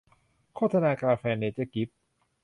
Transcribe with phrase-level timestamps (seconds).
[0.55, 1.87] โฆษณากาแฟ เนเจอร์กิ๊ฟ